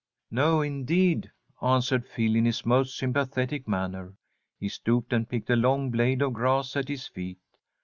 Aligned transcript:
"No, 0.31 0.61
indeed!" 0.63 1.29
answered 1.61 2.07
Phil, 2.07 2.35
in 2.35 2.45
his 2.45 2.65
most 2.65 2.97
sympathetic 2.97 3.67
manner. 3.67 4.15
He 4.59 4.67
stooped 4.67 5.13
and 5.13 5.29
picked 5.29 5.51
a 5.51 5.55
long 5.55 5.91
blade 5.91 6.23
of 6.23 6.33
grass 6.33 6.75
at 6.75 6.87
his 6.87 7.05
feet. 7.05 7.37